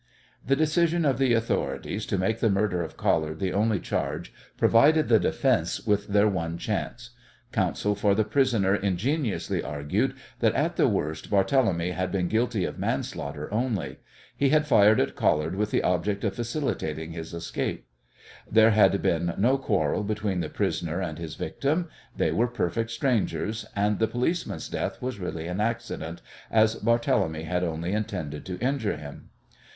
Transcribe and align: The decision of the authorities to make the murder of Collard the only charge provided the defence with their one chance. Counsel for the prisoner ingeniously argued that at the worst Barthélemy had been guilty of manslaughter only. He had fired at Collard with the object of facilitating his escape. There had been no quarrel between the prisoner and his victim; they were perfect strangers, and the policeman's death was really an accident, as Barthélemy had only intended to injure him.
The 0.43 0.55
decision 0.55 1.05
of 1.05 1.19
the 1.19 1.33
authorities 1.33 2.07
to 2.07 2.17
make 2.17 2.39
the 2.39 2.49
murder 2.49 2.81
of 2.81 2.97
Collard 2.97 3.37
the 3.37 3.53
only 3.53 3.79
charge 3.79 4.33
provided 4.57 5.09
the 5.09 5.19
defence 5.19 5.85
with 5.85 6.07
their 6.07 6.27
one 6.27 6.57
chance. 6.57 7.11
Counsel 7.51 7.93
for 7.93 8.15
the 8.15 8.23
prisoner 8.23 8.73
ingeniously 8.75 9.61
argued 9.61 10.15
that 10.39 10.55
at 10.55 10.75
the 10.75 10.87
worst 10.87 11.29
Barthélemy 11.29 11.93
had 11.93 12.11
been 12.11 12.27
guilty 12.29 12.65
of 12.65 12.79
manslaughter 12.79 13.47
only. 13.53 13.97
He 14.35 14.49
had 14.49 14.65
fired 14.65 14.99
at 14.99 15.15
Collard 15.15 15.53
with 15.55 15.69
the 15.69 15.83
object 15.83 16.23
of 16.23 16.33
facilitating 16.33 17.11
his 17.11 17.31
escape. 17.31 17.85
There 18.51 18.71
had 18.71 19.03
been 19.03 19.35
no 19.37 19.59
quarrel 19.59 20.01
between 20.03 20.39
the 20.39 20.49
prisoner 20.49 20.99
and 20.99 21.19
his 21.19 21.35
victim; 21.35 21.89
they 22.17 22.31
were 22.31 22.47
perfect 22.47 22.89
strangers, 22.89 23.67
and 23.75 23.99
the 23.99 24.07
policeman's 24.07 24.67
death 24.67 24.99
was 24.99 25.19
really 25.19 25.45
an 25.45 25.61
accident, 25.61 26.23
as 26.49 26.77
Barthélemy 26.77 27.43
had 27.45 27.63
only 27.63 27.93
intended 27.93 28.47
to 28.47 28.57
injure 28.57 28.97
him. 28.97 29.29